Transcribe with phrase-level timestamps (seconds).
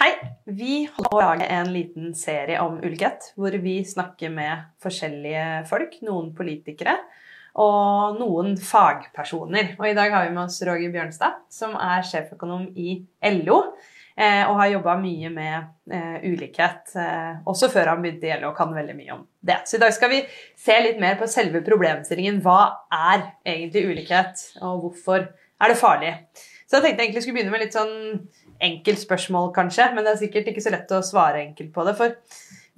[0.00, 0.14] Hei!
[0.48, 5.66] Vi holder på å lage en liten serie om ulikhet, hvor vi snakker med forskjellige
[5.68, 5.98] folk.
[6.06, 6.94] Noen politikere
[7.60, 9.74] og noen fagpersoner.
[9.76, 12.94] Og i dag har vi med oss Roger Bjørnstad, som er sjeføkonom i
[13.42, 13.58] LO.
[14.16, 18.54] eh, Og har jobba mye med eh, ulikhet, eh, også før han begynte i LO,
[18.54, 19.60] og kan veldig mye om det.
[19.68, 20.22] Så i dag skal vi
[20.56, 22.40] se litt mer på selve problemstillingen.
[22.40, 26.14] Hva er egentlig ulikhet, og hvorfor er det farlig?
[26.64, 30.14] Så jeg tenkte egentlig jeg skulle begynne med litt sånn enkelt spørsmål, kanskje, men det
[30.14, 31.96] er sikkert ikke så lett å svare enkelt på det.
[31.98, 32.14] For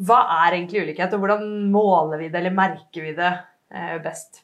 [0.06, 3.30] hva er egentlig ulikhet, og hvordan måler vi det, eller merker vi det
[3.74, 4.42] eh, best?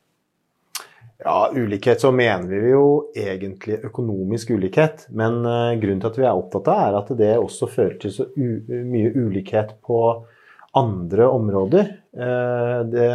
[1.19, 5.09] Ja, ulikhet så mener vi jo egentlig økonomisk ulikhet.
[5.10, 8.15] Men uh, grunnen til at vi er opptatt av, er at det også fører til
[8.15, 10.01] så mye ulikhet på
[10.79, 11.91] andre områder.
[12.15, 13.09] Uh, det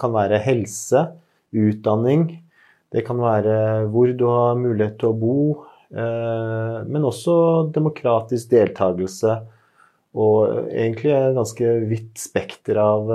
[0.00, 1.04] kan være helse,
[1.52, 2.30] utdanning,
[2.92, 5.38] det kan være hvor du har mulighet til å bo,
[5.88, 7.34] men også
[7.72, 9.38] demokratisk deltakelse.
[10.18, 13.12] Og egentlig et ganske vidt spekter av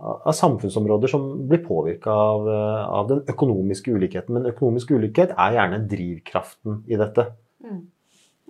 [0.00, 4.34] av samfunnsområder som blir påvirka av, eh, av, den økonomiske ulikheten.
[4.34, 7.26] Men økonomisk ulikhet er gjerne drivkraften i dette.
[7.64, 7.80] Mm.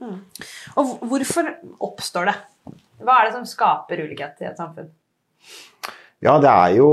[0.00, 0.18] Mm.
[0.80, 1.50] Og hvorfor
[1.90, 2.36] oppstår det?
[3.00, 4.90] Hva er det som skaper ulikhet i et samfunn?
[6.20, 6.88] Ja, det er jo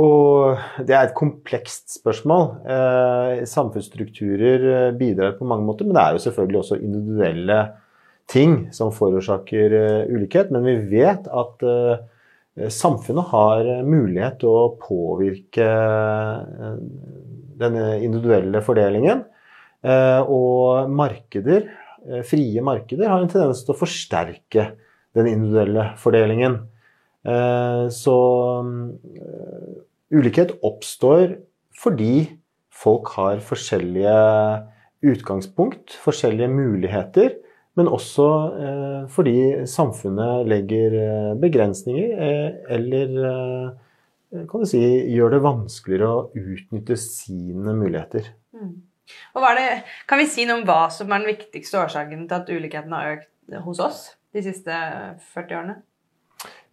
[0.88, 2.46] det er et komplekst spørsmål.
[2.64, 7.58] Eh, samfunnsstrukturer eh, bidrar på mange måter, men det er jo selvfølgelig også individuelle
[8.32, 10.54] ting som forårsaker eh, ulikhet.
[10.56, 11.68] Men vi vet at
[12.72, 15.68] samfunnet har mulighet til å påvirke
[17.62, 19.22] denne individuelle fordelingen.
[20.34, 21.68] Og markeder,
[22.26, 24.72] frie markeder, har en tendens til å forsterke
[25.14, 26.58] den individuelle fordelingen.
[27.24, 28.18] Så
[30.14, 31.34] ulikhet oppstår
[31.76, 32.38] fordi
[32.72, 34.14] folk har forskjellige
[35.08, 37.36] utgangspunkt, forskjellige muligheter
[37.78, 39.38] men også eh, fordi
[39.70, 43.76] samfunnet legger eh, begrensninger eh, eller
[44.50, 44.82] kan du si,
[45.14, 48.26] gjør det vanskeligere å utnytte sine muligheter.
[48.52, 48.74] Mm.
[49.08, 49.68] Det,
[50.10, 53.14] kan vi si noe om hva som er den viktigste årsaken til at ulikheten har
[53.14, 54.02] økt hos oss
[54.36, 54.82] de siste
[55.32, 55.78] 40 årene?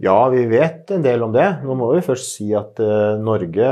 [0.02, 1.46] Ja, vi vet en del om det.
[1.62, 3.70] Nå må vi først si at uh, Norge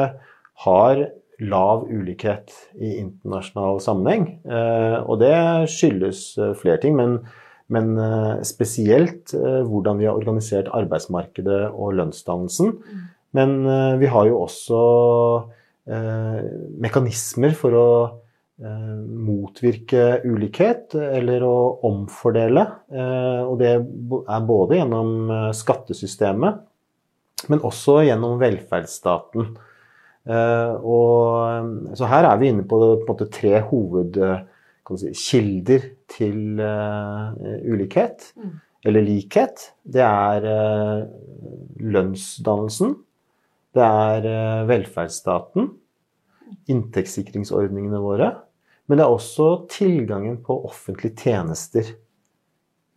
[0.65, 1.01] har
[1.43, 4.29] lav ulikhet i internasjonal sammenheng.
[4.47, 5.35] Uh, og det
[5.73, 7.19] skyldes uh, flere ting, men,
[7.73, 7.97] men
[8.47, 12.75] spesielt hvordan vi har organisert arbeidsmarkedet og lønnsdannelsen.
[13.33, 13.55] Men
[13.97, 14.81] vi har jo også
[16.85, 17.87] mekanismer for å
[18.63, 22.63] motvirke ulikhet eller å omfordele.
[23.49, 26.61] Og det er både gjennom skattesystemet,
[27.51, 29.49] men også gjennom velferdsstaten.
[30.23, 38.33] Eh, og, så her er vi inne på, på måte, tre hovedkilder si, til ulikhet,
[38.39, 38.53] mm.
[38.87, 39.73] eller likhet.
[39.83, 40.41] Det er
[41.83, 42.95] lønnsdannelsen,
[43.73, 45.71] det er velferdsstaten,
[46.71, 48.29] inntektssikringsordningene våre,
[48.93, 51.95] men det er også tilgangen på offentlige tjenester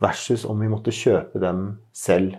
[0.03, 2.33] versus om vi måtte kjøpe dem selv.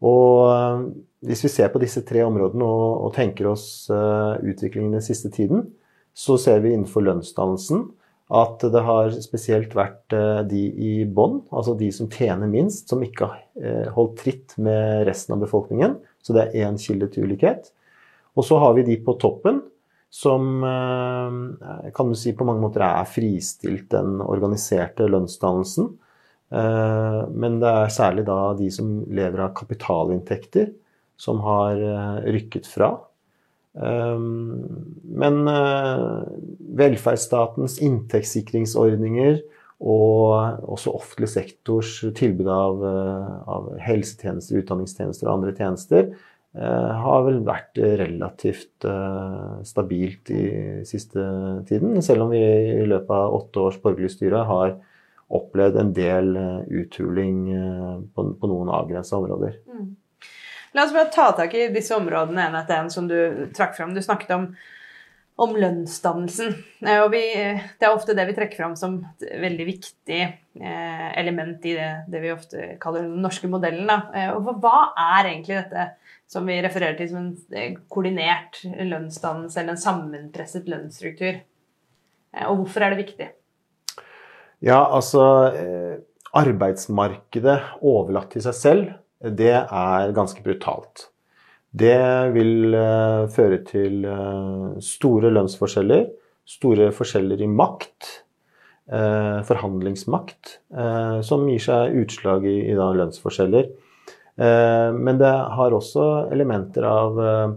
[0.00, 0.86] Og
[1.20, 5.28] hvis vi ser på disse tre områdene og, og tenker oss uh, utviklingen den siste
[5.34, 5.66] tiden,
[6.16, 7.90] så ser vi innenfor lønnsdannelsen
[8.32, 13.04] at det har spesielt vært uh, de i bånn, altså de som tjener minst, som
[13.04, 16.00] ikke har uh, holdt tritt med resten av befolkningen.
[16.24, 17.68] Så det er én kilde til ulikhet.
[18.32, 19.60] Og så har vi de på toppen,
[20.12, 20.60] som
[21.96, 25.86] kan du si på mange måter er fristilt den organiserte lønnsdannelsen.
[26.52, 30.68] Men det er særlig da de som lever av kapitalinntekter,
[31.16, 32.90] som har eh, rykket fra.
[33.72, 36.06] Men eh,
[36.76, 39.38] velferdsstatens inntektssikringsordninger
[39.82, 46.12] og også offentlig sektors tilbud av, eh, av helsetjenester, utdanningstjenester og andre tjenester
[46.52, 48.84] har vel vært relativt
[49.64, 50.42] stabilt i
[50.84, 51.22] siste
[51.64, 51.96] tiden.
[52.04, 54.74] Selv om vi i løpet av åtte års borgerlig styre har
[55.32, 56.36] opplevd en del
[56.68, 57.38] uthuling
[58.12, 59.56] på, noen avgrensa områder.
[59.64, 59.94] Mm.
[60.72, 63.92] La oss bare ta tak i disse områdene en etter en som du trakk fram.
[63.92, 64.46] Du snakket om,
[65.44, 66.54] om lønnsdannelsen.
[66.86, 67.22] Eh, og vi,
[67.78, 71.90] det er ofte det vi trekker fram som et veldig viktig eh, element i det,
[72.08, 73.92] det, vi ofte kaller den norske modellen.
[74.16, 75.90] Eh, og hva er egentlig dette
[76.32, 81.42] som vi refererer til som en koordinert lønnsdannelse eller en sammenpresset lønnsstruktur?
[82.48, 83.28] Og hvorfor er det viktig?
[84.64, 85.22] Ja, altså
[86.32, 91.10] Arbeidsmarkedet overlatt til seg selv det er ganske brutalt.
[91.68, 92.00] Det
[92.32, 92.72] vil
[93.34, 94.06] føre til
[94.80, 96.06] store lønnsforskjeller,
[96.48, 98.22] store forskjeller i makt.
[98.92, 103.70] eh, forhandlingsmakt eh, som gir seg utslag i lønnsforskjeller.
[104.40, 107.54] Eh, men det har også elementer av eh,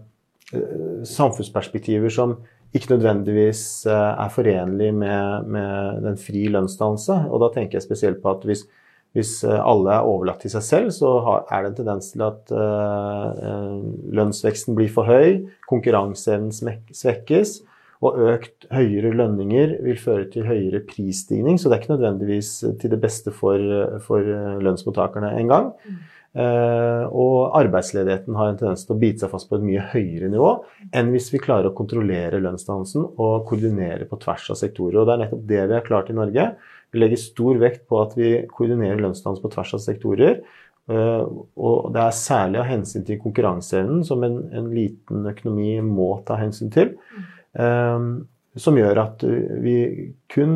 [1.07, 2.35] samfunnsperspektiver som
[2.75, 7.21] ikke nødvendigvis eh, er forenlig med, med den fri lønnsdannelse.
[7.29, 8.65] Og da tenker jeg spesielt på at hvis,
[9.15, 11.13] hvis alle er overlatt til seg selv, så
[11.47, 12.51] er det en tendens til at
[14.11, 16.51] lønnsveksten blir for høy, konkurranseevnen
[16.91, 17.61] svekkes,
[18.03, 21.55] og økt høyere lønninger vil føre til høyere prisstigning.
[21.55, 22.51] Så det er ikke nødvendigvis
[22.81, 23.55] til det beste for,
[24.03, 24.35] for
[24.67, 25.71] lønnsmottakerne engang.
[25.87, 26.03] Mm.
[26.35, 30.27] Uh, og arbeidsledigheten har en tendens til å bite seg fast på et mye høyere
[30.27, 30.49] nivå
[30.91, 34.97] enn hvis vi klarer å kontrollere lønnsdannelsen og koordinere på tvers av sektorer.
[34.99, 36.49] Og det er nettopp det vi har klart i Norge.
[36.91, 40.41] Vi legger stor vekt på at vi koordinerer lønnsdannelse på tvers av sektorer.
[40.91, 41.23] Uh,
[41.55, 46.35] og det er særlig av hensyn til konkurranseevnen, som en, en liten økonomi må ta
[46.41, 46.91] hensyn til.
[47.55, 48.25] Um,
[48.59, 49.23] som gjør at
[49.63, 49.77] vi
[50.31, 50.53] kun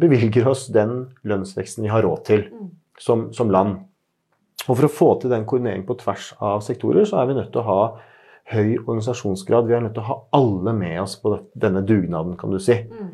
[0.00, 2.48] bevilger oss den lønnsveksten vi har råd til
[3.00, 3.78] som, som land.
[4.66, 7.52] Og For å få til den koordineringen på tvers av sektorer, så er vi nødt
[7.54, 7.82] til å ha
[8.52, 9.68] høy organisasjonsgrad.
[9.68, 12.76] Vi er nødt til å ha alle med oss på denne dugnaden, kan du si.
[12.88, 13.12] Mm.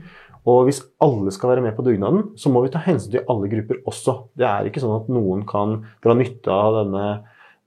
[0.50, 3.48] Og hvis alle skal være med på dugnaden, så må vi ta hensyn til alle
[3.52, 4.16] grupper også.
[4.36, 7.06] Det er ikke sånn at noen kan dra nytte av denne,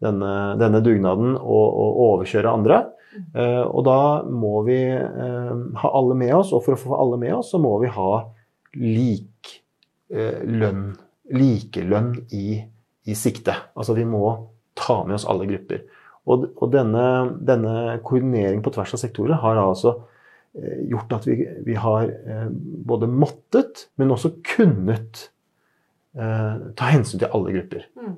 [0.04, 2.84] denne, denne dugnaden og, og, overkjøre andre.
[3.18, 3.26] Mm.
[3.34, 7.18] Uh, og da må vi uh, ha alle med oss, og for å få alle
[7.24, 8.12] med oss, så må vi ha
[8.78, 9.56] lik
[10.14, 10.92] uh, lønn,
[11.34, 12.60] likelønn i
[13.08, 13.56] i sikte.
[13.78, 14.24] Altså vi må
[14.78, 15.86] ta med oss alle grupper.
[16.28, 17.08] Og, og denne,
[17.48, 19.94] denne koordineringen på tvers av sektorer har altså
[20.58, 22.48] eh, gjort at vi, vi, har eh,
[22.92, 25.30] både måttet, men også kunnet
[26.18, 27.88] eh, ta hensyn til alle grupper.
[27.96, 28.18] Mm.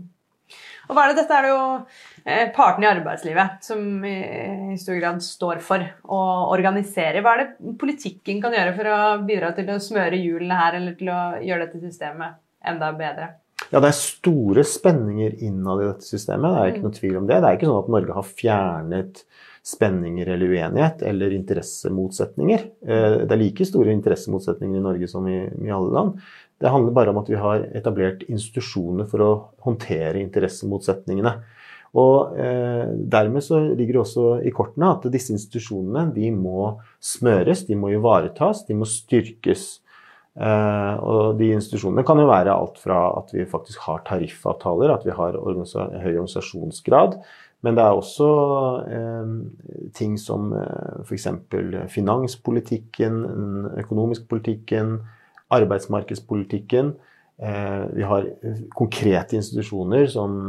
[0.90, 1.22] Og hva er det?
[1.22, 1.66] Dette er det jo
[2.26, 4.16] eh, partene i arbeidslivet som i,
[4.74, 7.22] i stor grad står for å organisere.
[7.22, 10.98] Hva er det politikken kan gjøre for å bidra til å smøre hjulene her, eller
[10.98, 13.36] til å gjøre dette systemet enda bedre?
[13.70, 16.56] Ja, det er store spenninger innad i dette systemet.
[16.56, 17.38] Det er ikke noe tvil om det.
[17.38, 19.24] Det er ikke sånn at Norge har fjernet
[19.70, 22.64] spenninger eller uenighet eller interessemotsetninger.
[22.82, 26.18] Eh, det er like store interessemotsetninger i Norge som i, i alle land.
[26.60, 29.32] Det handler bare om at vi har etablert institusjoner for å
[29.68, 31.36] håndtere interessemotsetningene.
[32.00, 37.68] Og eh, Dermed så ligger det også i kortene at disse institusjonene de må smøres,
[37.70, 39.70] de må ivaretas, de må styrkes.
[40.40, 45.04] Uh, og de institusjonene kan jo være alt fra at vi faktisk har tariffavtaler, at
[45.04, 47.18] vi har organisa høy organisasjonsgrad,
[47.66, 48.28] men det er også
[48.88, 49.32] eh,
[49.96, 51.28] ting som eh, f.eks.
[51.92, 55.00] finanspolitikken, den økonomiske politikken,
[55.52, 56.94] arbeidsmarkedspolitikken.
[57.40, 58.30] Eh, vi har
[58.76, 60.40] konkrete institusjoner som,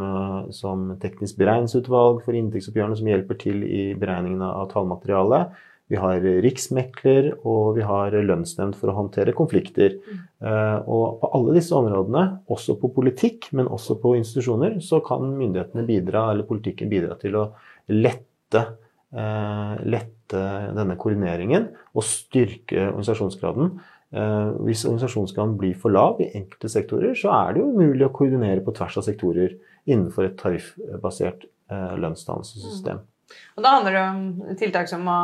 [0.54, 5.58] som Teknisk beregningsutvalg for inntektsoppgjørene, som hjelper til i beregningen av tallmaterialet.
[5.90, 9.96] Vi har riksmekler, og vi har lønnsnemnd for å håndtere konflikter.
[10.40, 15.26] Eh, og på alle disse områdene, også på politikk, men også på institusjoner, så kan
[15.34, 17.44] myndighetene bidra, eller politikken bidra til å
[17.90, 18.64] lette,
[19.10, 20.44] eh, lette
[20.78, 23.74] denne koordineringen og styrke organisasjonsgraden.
[24.14, 28.14] Eh, hvis organisasjonsgraden blir for lav i enkelte sektorer, så er det jo umulig å
[28.14, 32.98] koordinere på tvers av sektorer innenfor et tariffbasert lønnsdannelsessystem.
[32.98, 33.34] Mm.
[33.56, 35.18] Og da handler det om tiltak som å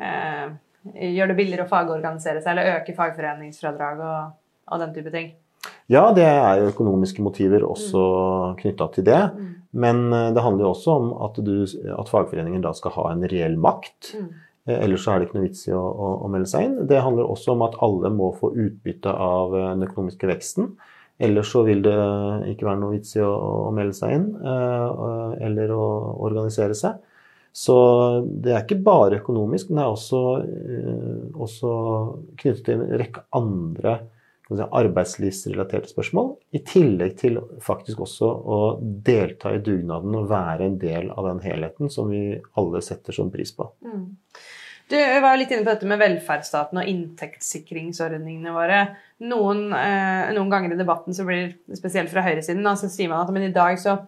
[0.00, 0.50] eh,
[0.88, 4.34] gjøre det billigere å fagorganisere seg, eller øke fagforeningsfradrag og,
[4.70, 5.32] og, den type ting?
[5.90, 8.60] Ja, det er jo økonomiske motiver også mm.
[8.62, 9.22] knytta til det.
[9.34, 9.50] Mm.
[9.70, 11.56] Men eh, det handler jo også om at, du,
[11.96, 14.14] at fagforeningen da skal ha en reell makt.
[14.16, 14.30] Mm.
[14.66, 16.78] Eh, ellers så er det ikke noe vits i å, å, å, melde seg inn.
[16.90, 20.72] Det handler også om at alle må få utbytte av eh, den økonomiske veksten.
[21.20, 21.92] Ellers så vil det
[22.48, 23.28] ikke være noe vits i å,
[23.68, 25.82] å melde seg inn eller å
[26.24, 26.94] organisere seg.
[27.52, 27.76] Så
[28.22, 31.72] det er ikke bare økonomisk, men det er også, eh, også
[32.38, 33.96] knyttet til en rekke andre
[34.46, 36.32] si, arbeidslivsrelaterte spørsmål.
[36.54, 41.42] I tillegg til faktisk også å delta i dugnaden og være en del av den
[41.44, 43.66] helheten som vi alle setter sånn pris på.
[43.82, 44.06] Mm.
[44.90, 48.80] Du var litt inne på dette med velferdsstaten og inntektssikringsordningene våre.
[49.22, 53.30] Noen, eh, noen ganger i debatten, så blir spesielt fra høyresiden, så sier man at
[53.30, 54.00] men i dag så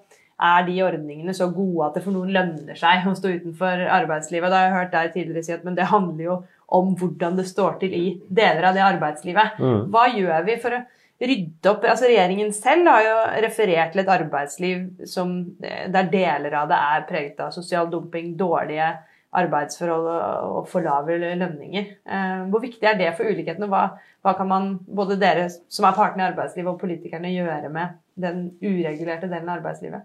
[0.42, 4.50] er de ordningene så gode at det for noen lønner seg å stå utenfor arbeidslivet.
[4.50, 6.40] Da har jeg hørt deg tidligere si at men det handler jo
[6.72, 9.60] om hvordan det står til i deler av det arbeidslivet.
[9.60, 9.86] Mm.
[9.92, 10.82] Hva gjør vi for å
[11.22, 16.70] rydde opp Altså Regjeringen selv har jo referert til et arbeidsliv som, der deler av
[16.70, 18.90] det er preget av sosial dumping, dårlige
[19.32, 20.08] arbeidsforhold
[20.52, 21.86] og for lave lønninger.
[22.04, 23.68] Eh, hvor viktig er det for ulikhetene?
[23.70, 23.86] Hva,
[24.24, 28.50] hva kan man, både dere som er partene i arbeidslivet og politikerne, gjøre med den
[28.60, 30.04] uregulerte delen av arbeidslivet?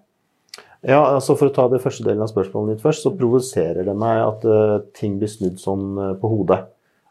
[0.85, 3.95] Ja, altså For å ta det første delen av spørsmålet ditt først, så provoserer det
[3.97, 6.65] meg at uh, ting blir snudd sånn uh, på hodet.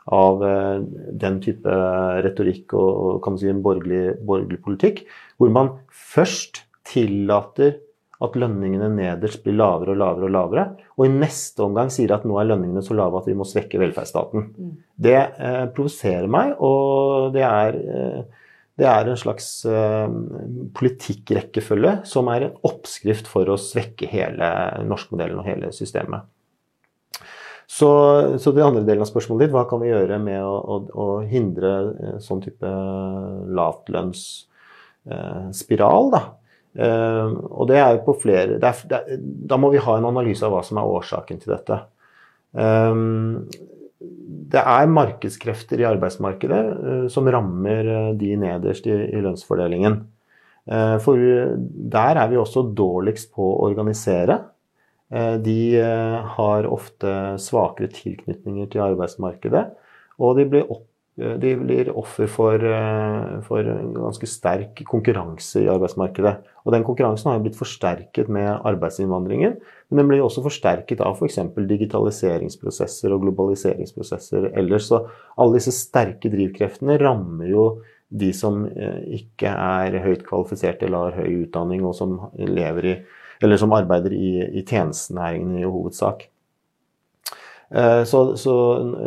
[0.06, 0.38] av
[1.18, 1.72] den type
[2.22, 5.00] retorikk og, kan du si, en borgerlig, borgerlig politikk,
[5.34, 7.80] hvor man først tillater
[8.24, 10.64] at lønningene nederst blir lavere og lavere og lavere.
[10.96, 13.80] Og i neste omgang sier at nå er lønningene så lave at vi må svekke
[13.82, 14.48] velferdsstaten.
[14.56, 14.72] Mm.
[15.06, 18.45] Det eh, provoserer meg, og det er, eh,
[18.76, 20.10] det er en slags eh,
[20.76, 24.48] politikkrekkefølge som er en oppskrift for å svekke hele
[24.84, 26.20] norskmodellen og hele systemet.
[27.66, 27.88] Så,
[28.38, 31.20] så den andre delen av spørsmålet ditt, hva kan vi gjøre med å, å, å
[31.26, 32.66] hindre eh, sånn type
[33.58, 36.22] lavtlønnsspiral, da?
[36.76, 38.98] Uh, og det er jo på flere det er, det
[39.48, 41.88] Da må vi ha en analyse av hva som er årsaken til dette.
[42.52, 43.48] Um,
[44.52, 50.04] det er markedskrefter i arbeidsmarkedet uh, som rammer uh, de nederst i, lønnsfordelingen.
[50.98, 51.14] for
[51.94, 54.40] der er vi også dårligst på å organisere.
[55.38, 55.78] de
[56.34, 59.62] har ofte svakere tilknytninger til arbeidsmarkedet,
[60.18, 60.85] og de blir opp Eh,
[61.16, 66.34] de blir offer for, eh, for, en ganske sterk konkurranse i arbeidsmarkedet.
[66.66, 69.56] Og den konkurransen har blitt forsterket med arbeidsinnvandringen,
[69.88, 71.40] men den blir også forsterket av f.eks.
[71.54, 74.90] For digitaliseringsprosesser og globaliseringsprosesser ellers.
[74.90, 75.06] Så
[75.38, 77.66] alle disse sterke drivkreftene rammer jo
[78.12, 83.72] de som eh, ikke er høyt kvalifiserte eller har høy utdanning, og som, i, som
[83.72, 86.28] arbeider i, i tjenestenæringen i hovedsak.
[87.74, 88.54] Eh, så, så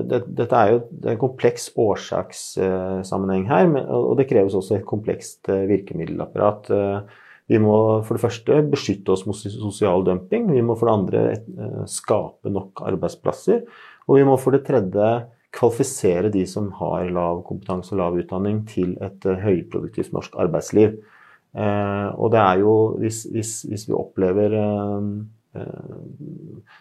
[0.09, 5.65] det, dette er jo en kompleks årsakssammenheng her, og det kreves også et komplekst eh,
[5.69, 6.69] virkemiddelapparat.
[6.75, 7.73] Eh, vi må
[8.05, 10.51] for det første beskytte oss mot sosial dumping.
[10.53, 13.63] Vi må for det andre skape nok arbeidsplasser.
[14.05, 15.07] Og vi må for det tredje
[15.55, 20.99] kvalifisere de som har lav kompetanse og lav utdanning, til et høyproduktivt norsk arbeidsliv.
[21.57, 24.53] Og det er jo, hvis, hvis, hvis vi opplever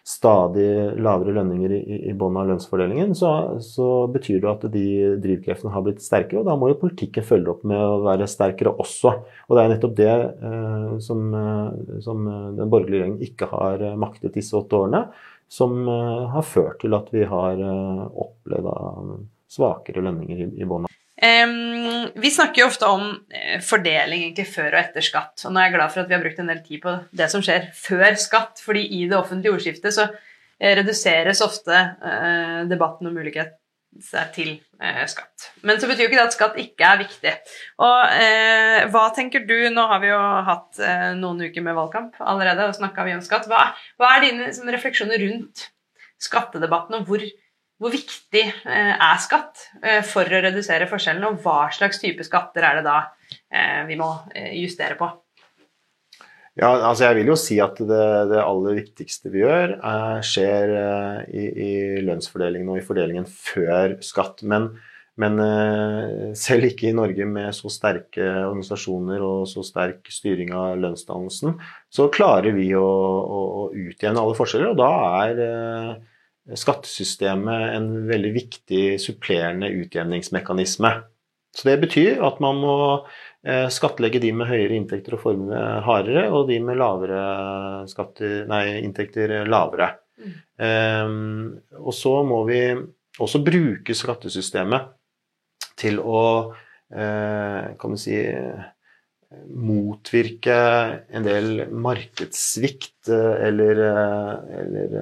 [0.04, 0.66] stadig
[1.00, 3.30] lavere lønninger i, i bånn av lønnsfordelingen, så,
[3.64, 4.84] så, betyr det at de
[5.22, 6.42] drivkreftene har blitt sterkere.
[6.42, 9.14] Og da må jo politikken følge opp med å være sterkere også.
[9.48, 13.98] Og det er nettopp det eh, som, eh, som, den borgerlige regjeringen ikke har eh,
[14.00, 15.06] maktet disse åtte årene,
[15.48, 20.84] som eh, har ført til at vi har eh, opplevd svakere lønninger i, i bånn
[20.84, 25.42] av Um, vi snakker jo ofte om uh, fordeling egentlig før og etter skatt.
[25.42, 27.26] Og nå er jeg glad for at vi har brukt en del tid på det
[27.32, 28.62] som skjer før skatt.
[28.62, 33.64] fordi i det offentlige ordskiftet så uh, reduseres ofte uh, debatten om mulighet til
[34.36, 34.50] til
[35.10, 35.46] skatt.
[35.66, 37.30] Men så betyr jo ikke det at skatt ikke er viktig.
[37.82, 40.78] Og hva tenker du Nå har vi jo hatt
[41.16, 43.48] noen uker med valgkamp allerede og snakka mye om skatt.
[43.50, 45.64] Hva, hva er dine liksom, refleksjoner rundt
[46.22, 47.24] skattedebatten, og hvor
[47.78, 52.66] hvor viktig eh, er skatt eh, for å redusere forskjellene, og hva slags type skatter
[52.66, 52.98] er det da
[53.30, 54.10] eh, vi må
[54.58, 55.10] justere på?
[56.58, 60.72] Ja, altså jeg vil jo si at det, det aller viktigste vi gjør, er, skjer
[61.30, 64.42] i, i, lønnsfordelingen og i fordelingen før skatt.
[64.42, 64.72] Men,
[65.22, 65.38] men,
[66.34, 71.54] selv ikke i Norge med så sterke organisasjoner og så sterk styring av lønnsdannelsen,
[71.94, 74.74] så klarer vi å, å, å utjevne alle forskjeller.
[74.74, 74.90] Og da
[75.28, 76.02] er
[76.56, 80.92] skattesystemet en veldig viktig supplerende utjevningsmekanisme.
[81.56, 82.76] Så det betyr at man må
[83.42, 87.22] eh, skattlegge de med høyere inntekter og formue hardere, og de med lavere
[87.90, 89.92] skatter, nei, inntekter lavere.
[90.18, 90.32] Mm.
[90.58, 91.42] Um,
[91.78, 92.62] og så må vi
[93.22, 94.90] også bruke skattesystemet
[95.78, 98.18] til å uh, kan man si
[99.52, 100.56] motvirke
[101.12, 103.80] en del markedssvikt eller,
[104.62, 104.94] eller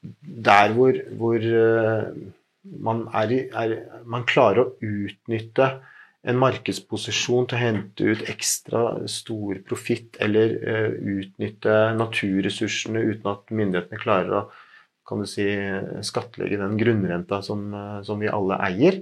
[0.00, 2.10] der hvor, hvor eh,
[2.62, 5.70] man, er, er, man, klarer å utnytte
[6.28, 13.48] en markedsposisjon til å hente ut ekstra stor profitt, eller uh, utnytte naturressursene uten at
[13.48, 14.48] myndighetene klarer å
[15.08, 15.46] kan du si,
[16.06, 19.00] skattlegge den grunnrenta som, uh, som vi alle eier.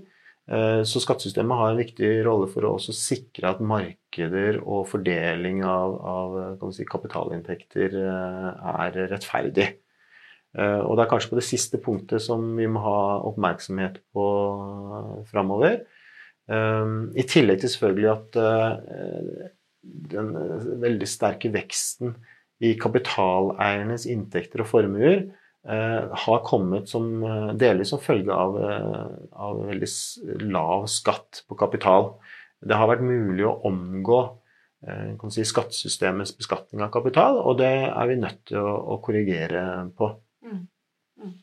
[0.49, 5.65] Uh, så skattesystemet har en viktig rolle for å også sikre at markeder og fordeling
[5.67, 9.73] av, av si, kapitalinntekter er rettferdig.
[10.57, 14.27] Eh, og det er kanskje på det siste punktet som vi må ha oppmerksomhet på
[15.29, 15.83] framover.
[16.49, 19.51] Eh, I tillegg til selvfølgelig at eh,
[20.15, 20.33] den
[20.83, 22.17] veldig sterke veksten
[22.65, 25.29] i kapitaleiernes inntekter og formuer
[25.69, 27.21] har kommet som,
[27.61, 28.55] delvis som følge av,
[29.37, 29.89] av veldig
[30.49, 32.09] lav skatt på kapital.
[32.65, 34.21] Det har vært mulig å omgå
[35.35, 39.67] si, skattesystemets beskatning av kapital, og det er vi nødt til å, å korrigere
[39.99, 40.09] på.
[40.49, 40.67] Mm.
[41.23, 41.35] Mm.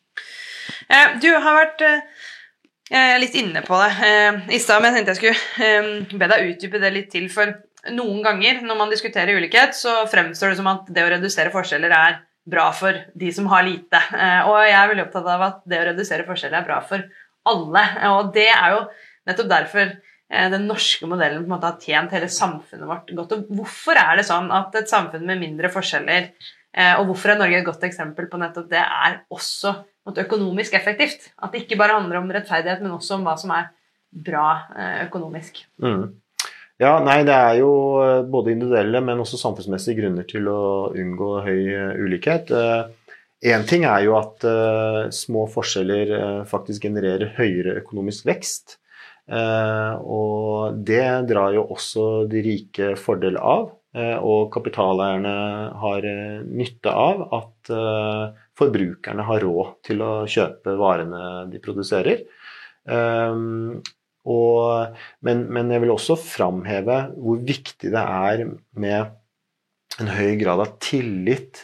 [0.90, 5.16] Eh, du har vært eh, litt inne på det eh, i stad, men jeg tenkte
[5.16, 7.28] jeg skulle eh, be deg utdype det litt til.
[7.34, 7.54] For
[7.96, 11.94] noen ganger når man diskuterer ulikhet, så fremstår det som at det å redusere forskjeller
[11.94, 13.98] er bra for de som har lite.
[14.46, 17.02] Og jeg er veldig opptatt av at det å redusere forskjeller er bra for
[17.50, 17.82] alle.
[18.12, 18.84] Og det er jo
[19.26, 19.96] nettopp derfor
[20.54, 23.34] den norske modellen på en måte har tjent hele samfunnet vårt godt.
[23.34, 26.30] Og hvorfor er det sånn at et samfunn med mindre forskjeller,
[26.76, 29.72] og hvorfor er Norge et godt eksempel på nettopp det, er også
[30.12, 31.30] økonomisk effektivt?
[31.40, 33.70] At det ikke bare handler om rettferdighet, men også om hva som er
[34.26, 34.50] bra
[35.06, 35.62] økonomisk.
[35.80, 36.10] Mm.
[36.76, 37.72] Ja, nei, det er jo
[38.04, 42.52] eh, både individuelle, men også samfunnsmessige grunner til å unngå høy eh, ulikhet.
[42.52, 44.44] Én eh, ting er jo at
[45.16, 48.78] små forskjeller faktisk genererer høyere økonomisk vekst.
[49.26, 53.72] Og det drar jo også de rike fordel av.
[53.96, 55.34] Og kapitaleierne
[55.80, 56.06] har
[56.44, 57.70] nytte av at
[58.60, 62.26] forbrukerne har råd til å kjøpe varene de produserer.
[64.26, 70.64] Og, men, men, jeg vil også framheve hvor viktig det er med en høy grad
[70.64, 71.62] av tillit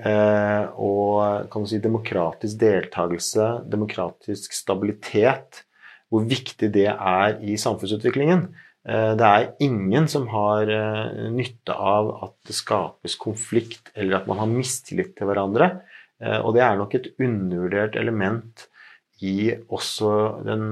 [0.00, 5.66] eh, og si, demokratisk deltakelse, demokratisk stabilitet.
[6.10, 8.48] Hvor viktig det er i samfunnsutviklingen.
[8.88, 14.28] Eh, det er ingen som har eh, nytte av at det skapes konflikt eller at
[14.30, 15.72] man har mistillit til hverandre.
[16.20, 18.66] Eh, og det er nok et undervurdert element
[19.20, 20.10] i også
[20.46, 20.62] den,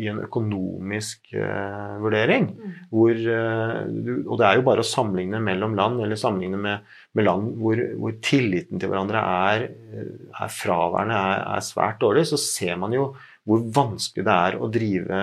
[0.00, 2.46] i en økonomisk uh, vurdering.
[2.56, 2.76] Mm.
[2.88, 7.28] Hvor, uh, og det er jo bare å sammenligne mellom land, eller sammenligne med, med
[7.28, 9.20] land hvor, hvor, tilliten til hverandre
[9.50, 9.66] er,
[10.00, 13.10] er fraværende, er, er, svært dårlig, så ser man jo
[13.44, 15.20] hvor vanskelig det er å drive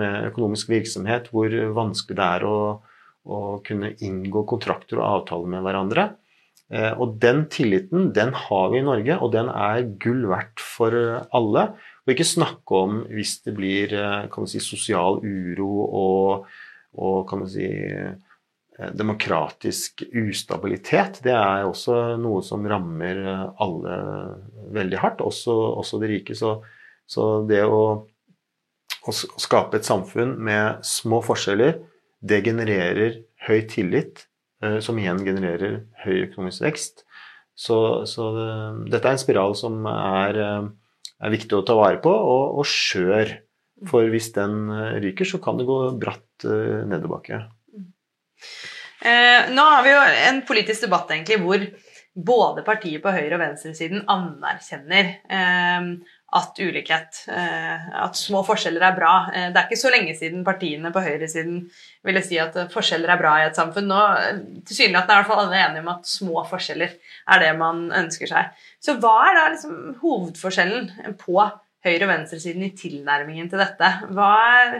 [0.00, 2.58] med økonomisk virksomhet, hvor vanskelig det er å,
[3.24, 6.10] å kunne inngå kontrakter og avtaler med hverandre.
[6.72, 10.94] Eh, og den tilliten, den har vi i Norge, og den er gull verdt for
[11.36, 11.66] alle.
[12.04, 16.48] Og ikke snakke om hvis det blir eh, si, sosial uro og,
[16.96, 18.16] og si eh,
[18.96, 21.20] demokratisk ustabilitet.
[21.26, 23.20] Det er også noe som rammer
[23.62, 23.98] alle
[24.74, 26.34] veldig hardt, også, også de rike.
[26.38, 26.56] Så,
[27.06, 28.08] så det å,
[29.04, 31.78] å skape et samfunn med små forskjeller,
[32.24, 34.24] det genererer høy tillit
[34.64, 37.04] Eh, som igjen genererer høy økonomisk vekst.
[37.54, 37.76] Så,
[38.10, 38.50] så det,
[38.94, 40.68] dette er en spiral som er, eh,
[41.20, 43.36] er, viktig å ta vare på, og, og skjør.
[43.90, 47.44] For hvis den eh, ryker, så kan det gå bratt nedoverbakke.
[49.04, 51.66] Eh, nå har vi jo en politisk debatt egentlig hvor
[52.14, 55.88] både partier på høyre- og venstresiden anerkjenner eh,
[56.34, 59.12] at ulikhet, eh, at små forskjeller er bra.
[59.30, 61.60] Eh, det er ikke så lenge siden partiene på høyresiden
[62.06, 63.86] ville si at forskjeller er bra i et samfunn.
[63.90, 66.98] Nå eh, tilsynelatende er i hvert fall alle enige om at små forskjeller
[67.36, 68.66] er det man ønsker seg.
[68.82, 73.94] Så hva er da liksom hovedforskjellen på høyre- og venstresiden i tilnærmingen til dette?
[74.10, 74.78] Er,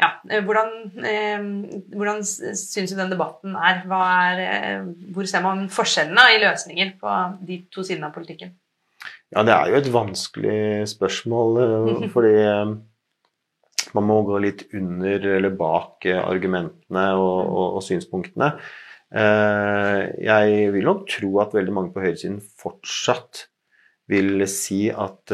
[0.00, 0.12] ja,
[0.48, 0.76] hvordan,
[1.12, 1.48] eh,
[1.92, 3.84] hvordan syns du den debatten er?
[3.84, 4.86] er?
[5.12, 8.56] Hvor ser man forskjellene i løsninger på de to sidene av politikken?
[9.34, 10.58] Ja, det er jo et vanskelig
[10.92, 12.74] spørsmål, eh, fordi eh,
[13.96, 18.54] man må gå litt under eller bak eh, argumentene og, og, og synspunktene.
[19.16, 23.44] Jeg vil nok tro at veldig mange på høyresiden fortsatt
[24.10, 25.30] vil si at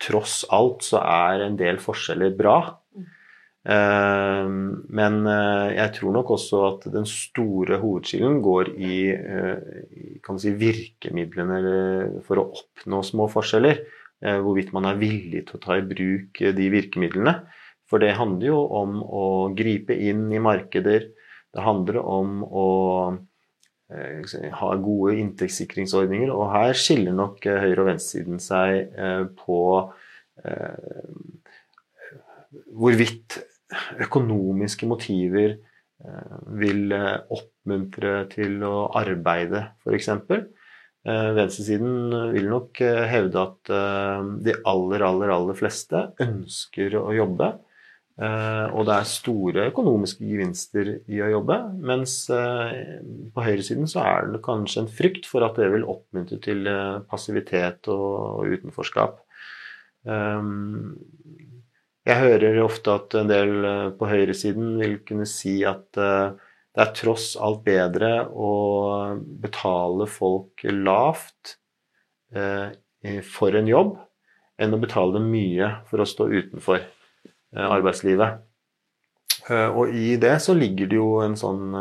[0.00, 2.56] tross alt så er en del forskjeller bra.
[3.62, 10.54] Ehm, men eh, jeg tror nok også at den store hovedskillen går i eh, si,
[10.58, 11.60] virkemidlene
[12.26, 13.84] for å oppnå små forskjeller.
[14.22, 17.36] Eh, hvorvidt man er villig til å ta i bruk de virkemidlene.
[17.86, 21.10] For det handler jo om å gripe inn i markeder.
[21.52, 22.68] Det handler om å
[23.92, 26.30] ha gode inntektssikringsordninger.
[26.32, 28.94] Og her skiller nok høyre- og venstresiden seg
[29.36, 29.58] på
[32.72, 33.42] hvorvidt
[34.02, 40.08] økonomiske motiver eh, vil eh, oppmuntre til å arbeide, f.eks.
[40.12, 43.74] Eh, venstresiden vil nok hevde at
[44.46, 47.54] de aller, aller, aller fleste ønsker å jobbe.
[48.22, 51.56] Og det er store økonomiske gevinster i å jobbe.
[51.80, 56.68] Mens på høyresiden så er det kanskje en frykt for at det vil oppmuntre til
[57.10, 59.24] passivitet og utenforskap.
[62.02, 66.32] Jeg hører ofte at en del eh, på høyresiden vil kunne si at eh,
[66.72, 68.52] det er tross alt bedre å
[69.42, 71.58] betale folk lavt
[72.34, 72.72] eh,
[73.28, 73.92] for en jobb
[74.62, 76.82] enn å betale dem mye for å stå utenfor
[77.52, 78.40] arbeidslivet.
[79.50, 81.74] Og i det så ligger det jo en sånn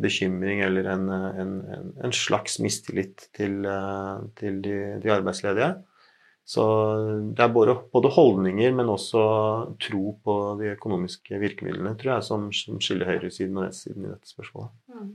[0.00, 1.50] bekymring eller en, en,
[2.06, 3.66] en slags mistillit til,
[4.38, 5.72] til de, de arbeidsledige.
[6.46, 6.64] Så
[7.36, 9.20] det er både, både, holdninger, men også
[9.82, 14.32] tro på de økonomiske virkemidlene, tror jeg, som, som skiller høyresiden og venstresiden i dette
[14.32, 14.72] spørsmålet.
[14.90, 15.12] Mm.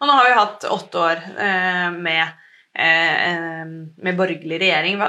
[0.00, 2.22] Og nå har vi hatt åtte år eh, med
[2.76, 3.72] eh,
[4.04, 5.00] med borgerlig regjering.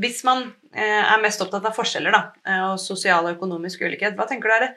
[0.00, 2.22] Hvis man er mest opptatt av forskjeller da,
[2.68, 4.72] og sosial og økonomisk ulikhet, hva tenker du er det,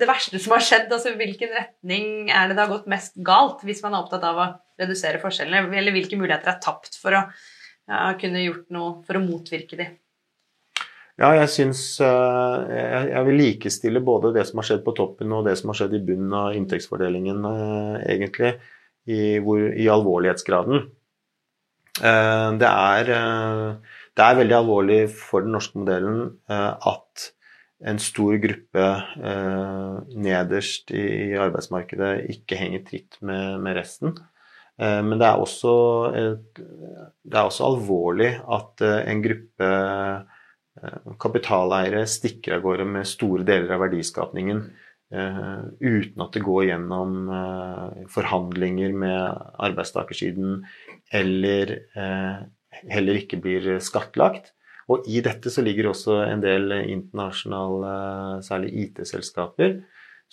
[0.00, 0.86] det verste som har skjedd?
[0.88, 4.40] Altså, hvilken retning er det det har gått mest galt, hvis man er opptatt av
[4.40, 4.48] å
[4.80, 5.68] redusere forskjellene?
[5.76, 7.26] Eller hvilke muligheter er tapt for å
[7.90, 9.90] ja, kunne gjort noe for å motvirke de?
[11.14, 15.54] Ja, jeg syns Jeg vil likestille både det som har skjedd på toppen og det
[15.60, 17.44] som har skjedd i bunnen av inntektsfordelingen,
[18.02, 18.56] egentlig
[19.06, 20.88] i, hvor, i alvorlighetsgraden.
[22.02, 27.30] Eh, det er, eh, det er, veldig alvorlig for den norske modellen eh, at
[27.84, 28.84] en stor gruppe
[30.24, 34.14] nederst i arbeidsmarkedet ikke henger tritt med, med resten.
[34.78, 35.72] Men det er, også,
[36.10, 39.68] det er også alvorlig at en gruppe
[41.22, 44.64] kapitaleiere stikker av gårde med store deler av verdiskapningen
[45.14, 50.64] Eh, uten at det går gjennom eh, forhandlinger med arbeidstakersiden
[51.14, 52.40] eller eh,
[52.90, 54.50] heller ikke blir skattlagt.
[54.90, 57.92] Og i dette så ligger også en del internasjonale,
[58.44, 59.78] særlig IT-selskaper,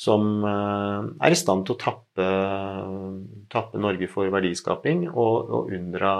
[0.01, 2.27] som er i stand til å tappe,
[3.53, 6.13] tappe Norge for verdiskaping og, og unndra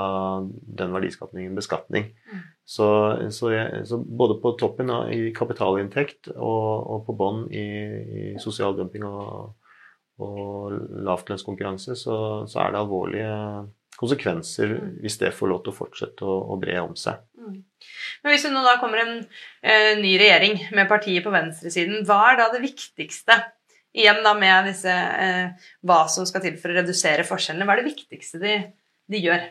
[0.46, 2.12] den verdiskapningen beskatning.
[2.30, 2.44] Mm.
[2.72, 2.88] Så,
[3.34, 8.26] så, jeg, så, både på toppen av, i kapitalinntekt og, og på bånn i, i,
[8.39, 9.56] sosial dumping og,
[10.22, 13.38] og lavtlønnskonkurranse, så, så, er det alvorlige
[13.98, 14.91] konsekvenser mm.
[15.02, 17.26] hvis det får lov til å fortsette å, å bre om seg.
[17.41, 17.58] Mm.
[18.22, 22.22] Men Hvis det nå da kommer en eh, ny regjering med partiet på venstresiden, hva
[22.30, 23.41] er da det viktigste?
[23.92, 27.68] Igjen da med disse, eh, hva som skal til for å redusere forskjellene.
[27.68, 28.54] Hva er det viktigste de,
[29.12, 29.50] de gjør?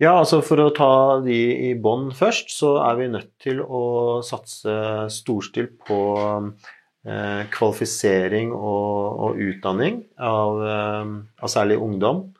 [0.00, 1.38] Ja, altså For å ta de
[1.68, 3.84] i bånn først, så er vi nødt til å
[4.24, 4.72] satse
[5.12, 6.00] storstilt på
[6.40, 11.12] eh, kvalifisering og, og utdanning av, eh,
[11.44, 12.30] av, særlig ungdom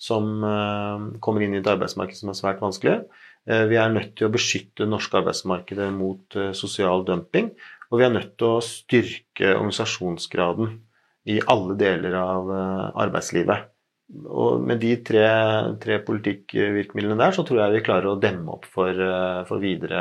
[0.00, 3.02] som eh, kommer inn i et arbeidsmarked som er svært vanskelig.
[3.44, 7.52] Eh, vi er nødt til å beskytte det norske arbeidsmarkedet mot eh, sosial dumping.
[7.90, 10.78] Og vi er nødt til å styrke organisasjonsgraden
[11.30, 13.70] i alle deler av eh, arbeidslivet
[14.10, 15.22] og med de tre,
[15.82, 20.00] tre, politikkvirkemidlene der, så tror jeg vi klarer å demme opp for, eh, for videre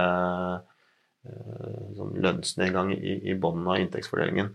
[1.25, 2.97] eh, sånn lønnsnedgang i,
[3.30, 4.49] i bunnen av inntektsfordelingen.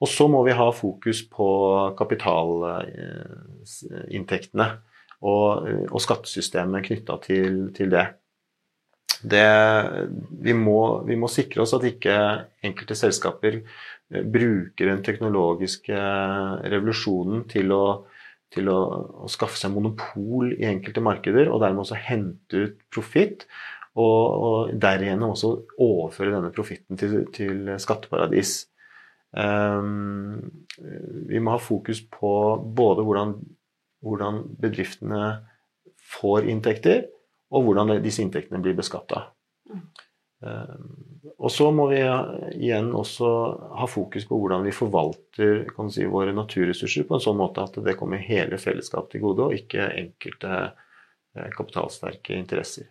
[0.00, 1.48] Og så må vi ha fokus på
[1.98, 4.68] kapitalinntektene
[5.20, 8.06] og, og skattesystemet knytta til, til, det.
[9.22, 9.46] Det
[10.42, 12.14] vi, må, vi, må, sikre oss at ikke
[12.66, 15.98] enkelte selskaper eh, bruker den teknologiske
[16.72, 17.84] revolusjonen til å
[18.50, 18.78] til å,
[19.24, 23.46] å, skaffe seg monopol i enkelte markeder, og dermed også hente ut profitt.
[23.98, 28.52] Og, og derigjennom også overføre denne profitten til, til skatteparadis.
[29.30, 30.50] Um,
[31.30, 32.32] vi må ha fokus på
[32.74, 33.34] både hvordan,
[34.06, 35.24] hvordan bedriftene
[36.14, 37.04] får inntekter,
[37.50, 39.26] og hvordan disse inntektene blir beskatta.
[39.70, 39.82] Mm.
[40.40, 40.92] Um,
[41.40, 41.98] og så må vi
[42.56, 43.30] igjen også
[43.76, 47.96] ha fokus på hvordan vi forvalter si, våre naturressurser på en sånn måte at det
[48.00, 52.88] kommer hele fellesskapet til gode, og ikke enkelte eh, kapitalsterke interesser.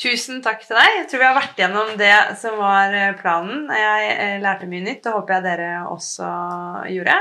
[0.00, 0.94] Tusen takk til deg.
[0.96, 3.66] Jeg tror vi har vært gjennom det som var eh, planen.
[3.68, 6.28] Jeg eh, lærte mye nytt, og håper jeg dere også
[6.94, 7.16] gjorde.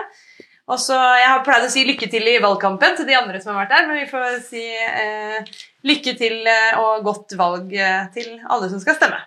[0.70, 3.56] Og så, Jeg har pleid å si lykke til i valgkampen til de andre som
[3.56, 6.48] har vært der, men vi får si eh, lykke til
[6.80, 7.72] og godt valg
[8.16, 9.22] til alle som skal stemme.